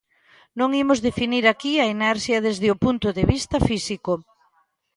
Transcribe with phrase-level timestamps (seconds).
[0.59, 4.13] Non imos definir aquí a inercia desde o punto de vista físico.